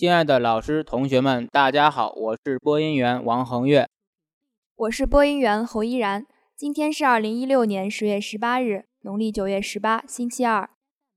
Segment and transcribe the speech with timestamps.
[0.00, 3.86] 亲爱的老师、同学们，大家好，我是播音员王恒月，
[4.74, 6.24] 我是播音员侯依然。
[6.56, 10.70] 今天是二零一六年十月十八日，农历九月十八，星期二。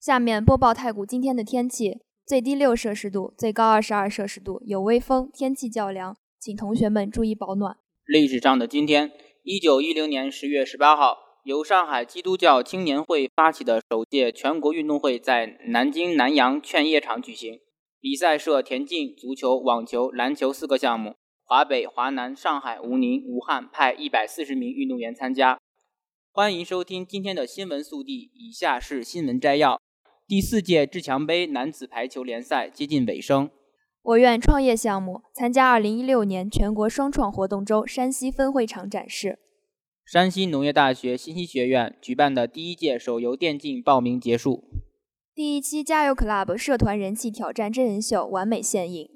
[0.00, 7.76] 下面播报太谷今天的天气：最低六摄氏度，最高二十二摄氏度，有微风，天气较凉，请同学们注意保暖。
[8.04, 9.12] 历史上的今天，
[9.44, 17.60] 一九一零年十月十八号，由上海基督教青年会发起的首届全国运动会在南京南阳劝业场举行。
[18.04, 21.14] 比赛设田径、足球、网球、篮球四个项目。
[21.42, 25.58] 华北、华南、上海、吴宁、武汉派一百四十名运动员参加。
[26.30, 29.80] 欢迎收听今天的新闻速递，以下是新闻摘要：
[30.28, 33.48] 第四届至强杯男子排球联赛接近尾声。
[34.02, 39.38] 我院创业项目参加二零一六年全国双创活动周山西分会场展示。
[40.04, 44.62] 山西农业大学信息学院举办的第一届手游电竞报名结束。
[45.36, 49.10] 第一期加油 Club 社团人气挑战真人秀完美现映。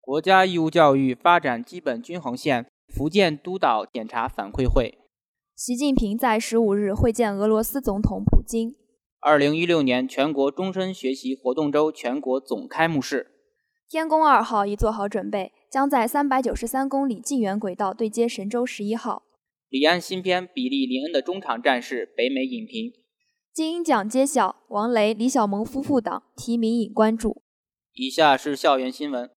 [0.00, 4.96] 国家义务教育发展基本均衡线福建督导检查反馈会。
[5.54, 8.74] 习近平在十五日会见俄罗斯总统普京。
[9.20, 13.32] 二零一六年全国终身学习活动周全国总开幕式。
[13.86, 19.24] 天宫二号已做好准备，将在三百九十三公里近圆轨道对接神舟十一号。
[19.68, 23.01] 李安新片《比利林恩的中场战事》北美影评。
[23.54, 27.42] 金鹰奖揭晓，王雷、李小萌夫妇档提名引关注。
[27.92, 29.30] 以下是校园新闻。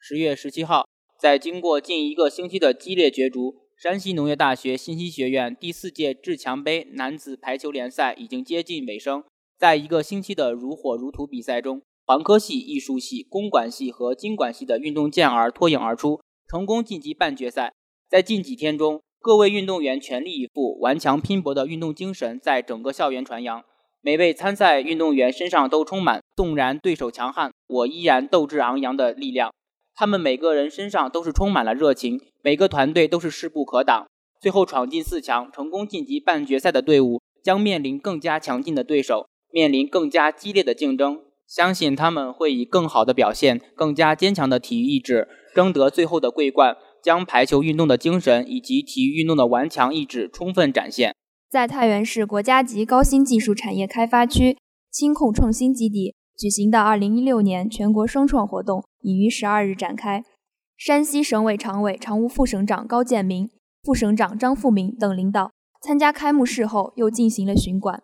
[0.00, 9.22] 十月十七号，在经过近一个星期的激烈角逐，山西农业大学信息学院第四届志强杯男子排球联赛已经接近尾声。
[9.56, 17.72] 在一个星期的如火如荼比赛中，环科系、艺术系、公管系和经管系的运动健儿脱颖而出，成功晋级半决赛。
[18.10, 23.64] 在近几天中，各位运动员全力以赴、顽强拼搏的运动精神在整个校园传扬。
[24.00, 29.52] 每位参赛运动员身上都充满“纵然对手强悍，我依然斗志昂扬”的力量。
[29.96, 34.06] 他们每个人身上都是充满了热情，每个团队都是势不可挡。
[34.40, 41.18] 最后闯进四强、成功晋级半决赛的队伍，将面临更加强劲的对手，面临更加激烈的竞争。
[41.48, 46.76] 相信他们会以更好的表现、更加坚强的体育意志，争得最后的桂冠。
[47.06, 51.14] 将排球运动的精神以及体育运动的顽强意志充分展现。
[51.48, 54.58] 在太原市国家级高新技术产业开发区
[54.90, 60.24] 轻控创新基地举行的2016年全国双创活动已于12日展开。
[60.76, 63.48] 山西省委常委、常务副省长高建民、
[63.84, 68.02] 副省长张富明等领导参加开幕式后，又进行了巡馆。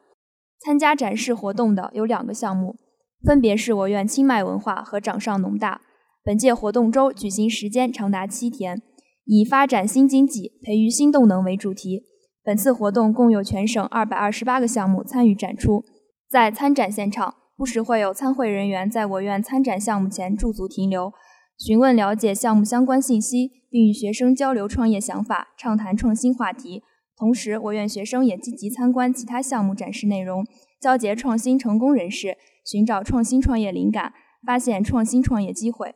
[0.64, 2.76] 参加展示活动的有两个项目，
[3.24, 5.80] 分别是我院清迈文化和掌上农大。
[6.22, 8.80] 本届活动周举行时间长达七天。
[9.24, 12.02] 以发展新经济、培育新动能为主题，
[12.42, 15.84] 本次活动共有全省二百二十八个项目参与展出。
[16.28, 21.12] 在参展现场，不时会有参会人员在我院参展项目前驻足停留，
[21.58, 26.82] 询问了解项目相关信息，并与学生交流创业想法，畅谈创新话题。
[27.16, 30.44] 同时，我院学生也积极参观其他项目展示内容，
[30.80, 34.12] 交结创新成功人士，寻找创新创业灵感，
[34.44, 35.94] 发现创新创业机会。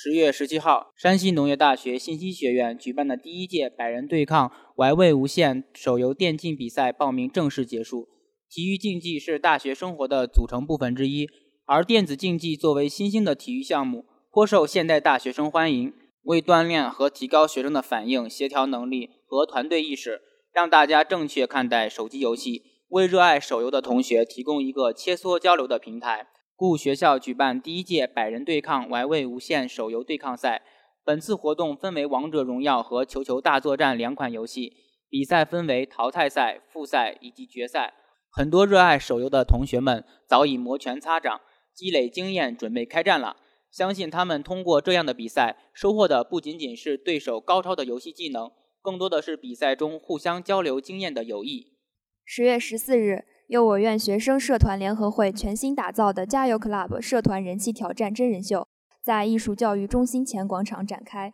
[0.00, 8.06] 十月十七号，山西农业大学信息学院举办的第一届百人对抗玩味无限手游电竞比赛报名正式结束。
[8.48, 11.26] 体育竞技是大学生活的组成部分之一，
[11.64, 15.92] 而电子竞技作为新兴的体育项目，颇受现代大学生欢迎。
[16.22, 20.20] 为锻炼和提高学生的反应、协调能力和团队意识，
[20.52, 26.28] 让大家正确看待手机游戏，为热爱手游的同学提供一个切磋交流的平台。
[26.58, 30.62] 故学校举办第一届百人对抗玩味无限手游对抗赛。
[31.04, 34.72] 本次活动分为王者荣耀和球球大作战两款游戏，
[35.08, 37.94] 比赛分为淘汰赛、复赛以及决赛。
[38.32, 41.40] 很多热爱手游的同学们早已摩拳擦掌，
[41.72, 43.36] 积累经验，准备开战了。
[43.70, 48.50] 相信他们通过这样的比赛，收获的不仅仅是对手高超的游戏技能，
[48.82, 51.74] 更多的是比赛中互相交流经验的友谊。
[52.24, 53.26] 十月十四日。
[53.48, 58.68] 由我院学生社团联合会全新打造的“加油 Club” 社团人气挑战真人秀，
[59.02, 61.32] 在艺术教育中心前广场展开。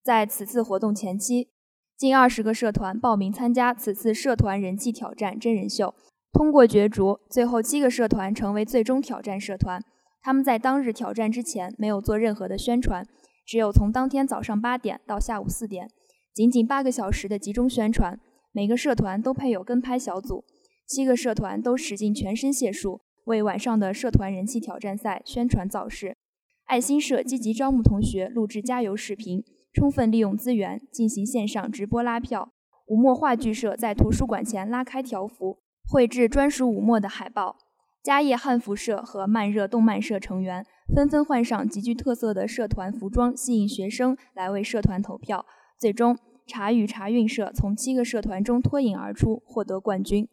[0.00, 1.48] 在此次活动前期，
[1.96, 5.92] 近二十个社团报名参加此次社团人气挑战真人秀，
[6.32, 9.82] 通过角逐，最后七个社团成为最终挑战社团。
[10.22, 13.04] 他们在当日挑战之前没有做任何的宣传，
[13.44, 15.90] 只有从当天早上八点到下午四点，
[16.32, 18.20] 仅仅八个小时的集中宣传。
[18.52, 20.44] 每个社团都配有跟拍小组，
[20.86, 26.16] 七个社团都使尽全身解数为晚上的社团人气挑战赛宣传造势。
[26.66, 32.52] 爱心社积极招募同学录制加油视频，充分利用资源进行线上直播拉票。
[32.86, 37.56] 武墨话剧社在图书馆前拉开条幅，绘制专属武墨的海报。
[38.02, 45.44] 嘉业汉服社和慢热动漫社成员纷纷换上极具特色的社团服装，吸引学生来为社团投票。
[45.76, 46.16] 最终，
[46.46, 50.28] 茶语茶韵社从七个社团中脱颖而出，获得冠军。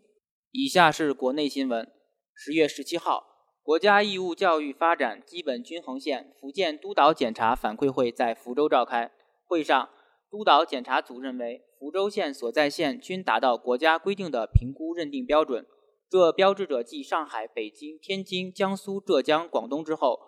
[0.55, 1.91] 以下是国内新闻：
[2.35, 3.23] 十月十七号，
[3.63, 9.11] 国家义务教育发展基本均衡线福建督导检查反馈会在福州召开。
[9.47, 9.89] 会上，
[10.29, 15.65] 督导检查组认为，福州县所在县均达到国家规定的评估认定标准。
[16.07, 20.19] 这标志着继上海、北京、天津、江苏、浙江、广东之后，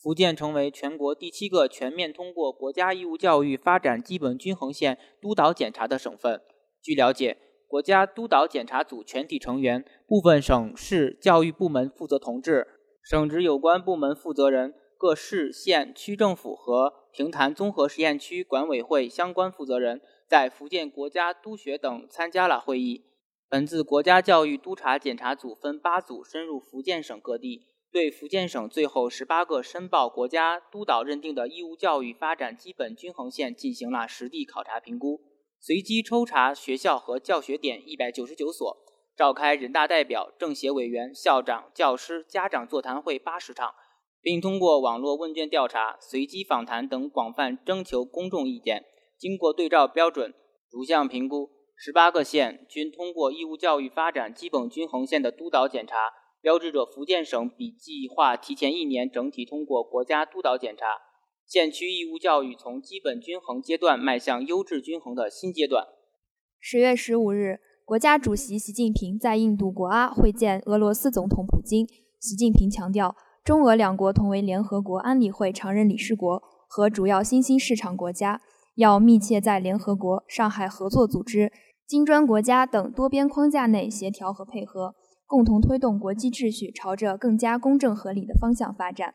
[0.00, 6.40] 福建成为全国第七个全面通过国家义务教育发展基本均衡线督导检查的省份。
[6.80, 7.38] 据了解，
[7.74, 12.68] 国家督导检查组全体成员部分省市教育部门负责同志、
[13.02, 23.06] 省直有关部门负责人、各市县区政府和平潭综合实验区管委会相关负责人在福建国家督学等参加了会议。
[23.48, 35.20] 本次国家教育督查检查组分八组深入福建省各地，对福建省最后十八个申报国家督导认定的义务教育发展基本均衡线进行了实地考察评估，
[35.66, 38.76] 随机抽查学校和教学点一百九十九所，
[39.16, 43.72] 召开人大代表、政协委员、校长、教师、家长座谈会八十场，
[44.20, 48.84] 并通过网络问卷调查、随机访谈等广泛征求公众意见，
[49.16, 50.34] 经过对照标准
[50.70, 51.48] 逐项评估。
[51.74, 55.96] 十八个县均通过义务教育发展基本均衡线的督导检查，
[56.42, 60.84] 标志着福建省比计划提前一年整体通过国家督导检查，
[61.46, 65.84] 县区义务教育从基本均衡阶段迈向优质均衡的新阶段。
[66.58, 71.86] 十月十五日，国家主席习近平在印度国阿会见俄罗斯总统普京。
[72.18, 73.14] 习近平强调，
[73.44, 78.40] 中俄两国同为联合国安理会常任理事国和主要新兴市场国家。
[78.76, 81.52] 要密切在联合国、上海合作组织、
[81.86, 84.96] 金砖国家等多边框架内协调和配合，
[85.26, 89.14] 共同推动国际秩序朝着更加公正合理的方向发展，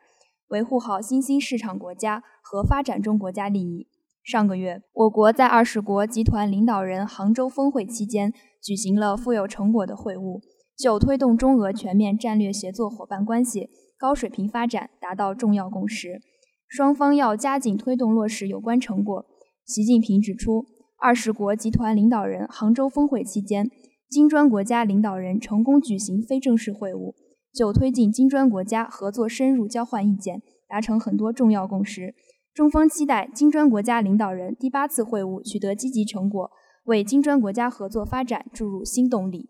[0.49, 3.87] 维护好新兴市场国家和发展中国家利益。
[4.23, 10.41] 上个月，我国在二十国集团领导人杭州峰会期间举行了富有成果的会晤，
[10.77, 16.19] 就推动中俄全面战略协作伙伴关系高水平发展达到重要共识。
[16.67, 19.25] 双方要加紧推动落实有关成果。
[19.65, 20.65] 习近平指出，
[20.97, 23.69] 二十国集团领导人杭州峰会期间，
[24.09, 27.13] 金砖国家领导人成功举行非正式会晤，
[27.53, 32.15] 就推进金砖国家合作深入交换意见，达成很多重要共识。
[32.53, 36.51] 中方期待金砖国家领导人第八次会晤取得积极成果，
[36.85, 39.49] 为金砖国家合作发展注入新动力。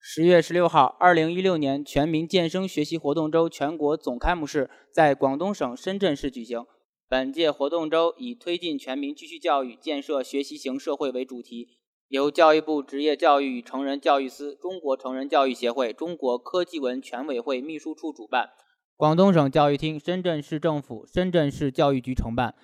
[0.00, 6.64] 十月十六号，二零一六年全民健身学习活动周全国总开幕式在广东省深圳市举行。
[7.08, 11.77] 本届活动周以推进全民继续教育、建设学习型社会为主题，
[12.08, 18.48] 由教育部职业教育与成人教育司、中国成人教育协会、中国科技文全委会秘书处主办，
[18.96, 22.54] 广东省教育厅、深圳市政府、深圳市教育局承办。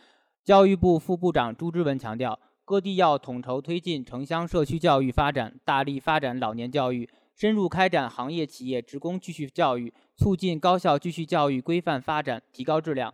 [0.42, 13.12] 教育部副部长朱之文强调，各地要统筹推进城乡社区教育发展，大力发展老年教育，深入开展行业企业职工继续教育，促进高校继续教育规范发展，提高质量。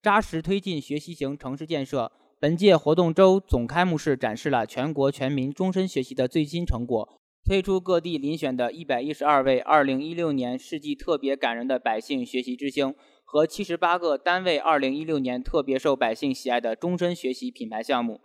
[0.00, 2.12] 扎实推进学习型城市建设。
[2.42, 18.20] 本届活动周总开幕式展示了全国全民终身学习的最新成果，推出各地遴选的一百一十二位二零一六年世纪特别感人的百姓学习之星和七十八个单位二零一六年特别受百姓喜爱的终身学习品牌项目，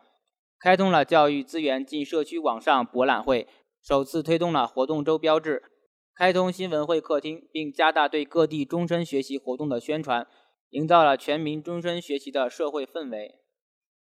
[0.60, 3.48] 开通了教育资源进社区网上博览会，
[3.84, 5.62] 首次推动了活动周标志，
[6.16, 10.26] 开通新闻会客厅，并加大对各地终身学习活动的宣传。
[10.72, 13.36] 营造了全民终身学习的社会氛围。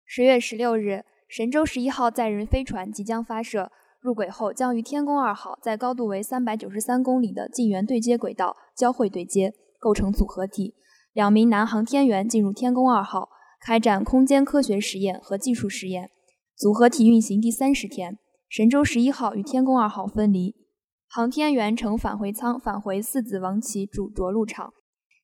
[0.09, 10.77] 十月十六日，神舟十一号载人飞船即将发射，入轨后将与天宫二号在高度为三百九十三公里的近圆对接轨道交会对接，构成组合体。
[11.13, 16.11] 两名男航天员进入天宫二号，开展空间科学实验和技术实验。
[16.55, 18.17] 组合体运行第三十天，
[18.49, 20.55] 神舟十一号与天宫二号分离，
[21.09, 24.73] 航天员乘返回舱返回四子王旗主着陆场。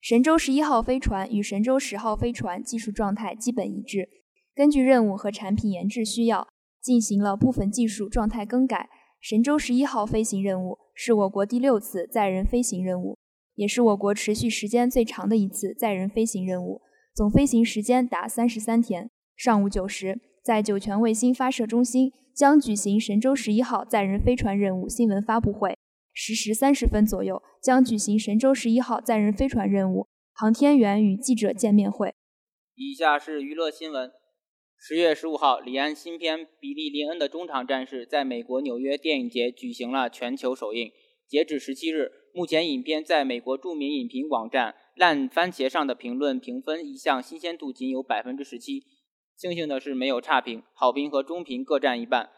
[0.00, 4.08] 神舟十一号飞船与神舟十号飞船技术状态基本一致，
[4.54, 6.48] 根据任务和产品研制需要，
[6.80, 8.90] 进行了部分技术状态更改。
[9.20, 13.16] 神舟十一号飞行任务是我国第六次载人飞行任务，
[13.54, 16.82] 也是我国持续时间最长的一次载人飞行任务，
[17.14, 19.08] 总飞行时间达三十三天。
[19.36, 25.78] 上午九时，在酒泉卫星发射中心将举行神舟十一号载人飞船任务新闻发布会。
[26.12, 32.12] 十时三十分左右，将举行神舟十一号载人飞船任务航天员与记者见面会。
[32.74, 34.10] 以下是娱乐新闻。
[34.84, 40.90] 十月十五号，李安新片《比利·林恩的中场战士》在美国纽约电影节举行了全球首映。
[41.28, 48.82] 截止十七日，目前影片在美国著名影评网站烂番茄上的评论评分一项新鲜度仅有百分之十七。
[49.36, 52.30] 庆幸的是，没有差评，好评和中评各占一半。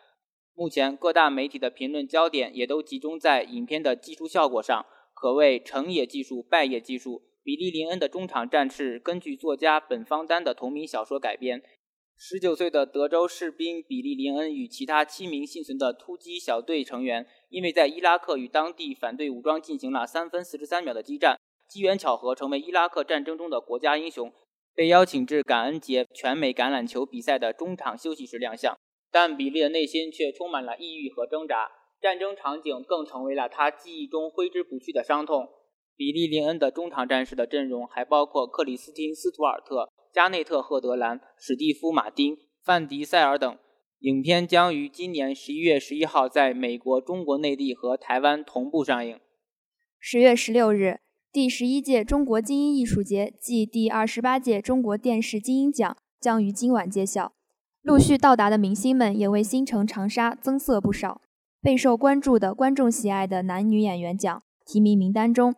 [0.53, 4.85] 目前各大媒体的评论焦点也都集中在影片的技术效果上，
[5.15, 7.23] 可谓成也技术，败也技术。
[7.43, 11.63] 比利·林恩的中场战士根据作家本方丹的同名小说改编。
[12.17, 24.33] 十九岁的德州士兵比利·林恩与其他七名幸存的突击小队成员，因为在伊拉克与当地反对武装进行了三分四十三秒的激战，机缘巧合成为伊拉克战争中的国家英雄，
[24.75, 28.77] 被邀请至感恩节全美橄榄球比赛的中场休息时亮相。
[29.11, 35.49] 但比利的内心却充满了抑郁和挣扎，战争场景更成为了他记忆中挥之不去的伤痛。
[35.97, 43.59] 比利·林恩的中场战士的阵容还包括克里斯汀·斯图尔特、加内特·赫德兰、史蒂夫·马丁、范迪塞尔等。
[43.99, 49.19] 影片将于今年十一月十一号在美国、中国内地和台湾同步上映。
[49.99, 51.01] 十月十六日，
[51.33, 57.33] 第十一届中国金鹰艺术节暨第二十八届中国电视金鹰奖将于今晚揭晓。
[57.83, 61.21] 陆续到达的明星们也为新城长沙增色不少。
[61.61, 65.57] 备受关注的、观众喜爱的男女演员奖提名名单中，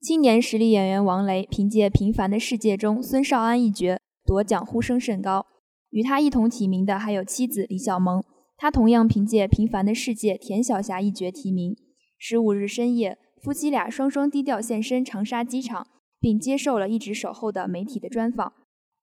[0.00, 5.44] 青年实力演员王雷凭借《平凡的世界》中孙少安一角夺奖呼声甚高。
[5.90, 8.22] 与他一同提名的还有妻子李小萌，
[8.56, 11.74] 她同样凭借《平凡的世界》田晓霞一角提名。
[12.16, 15.88] 十五日深夜，夫妻俩双双低调现身长沙机场，
[16.20, 18.52] 并接受了一直守候的媒体的专访。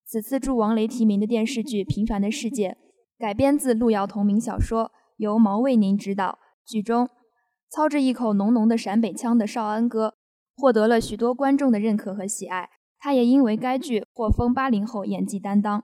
[0.06, 2.70] 此次助王雷提名的电视剧《平凡的世界》，
[3.20, 6.40] 改编自路遥同名小说，由毛卫宁执导。
[6.66, 7.10] 剧中，
[7.70, 10.15] 操着一口浓浓的陕北腔的少安哥，
[10.56, 12.70] 获得了许多观众的认可和喜爱。
[12.98, 15.84] 他也因为该剧获封八零后演技担当。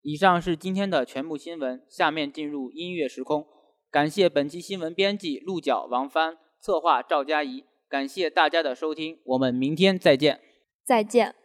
[0.00, 3.46] 以上是今天的全部新闻，下面进入音乐时空。
[3.90, 7.64] 感谢本期新闻编辑鹿角王帆，策划赵佳怡。
[7.88, 10.40] 感谢大家的收听，我们明天再见。
[10.84, 11.41] 再见。